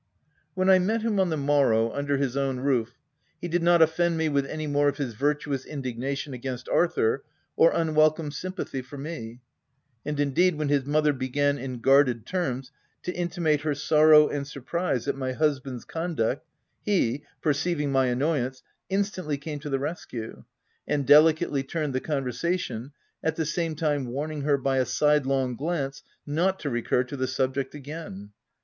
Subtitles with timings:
[0.55, 2.97] When I met him on the morrow, under his own roof,
[3.39, 7.23] he did not offend me with any more of his virtuous indignation against Arthur
[7.55, 9.41] or unwelcome sympathy for me;
[10.03, 12.71] and, indeed, when his mother began, in guarded terms,
[13.03, 16.43] to intimate her sorrow and surprise at my husband's con duct,
[16.81, 20.45] he, perceiving my annoyance, instantly came to the rescue,
[20.87, 22.89] and delicately turned the con versation,
[23.23, 27.27] at the same time warning her, by a sidelong glance, not to recur to the
[27.27, 28.31] subject again.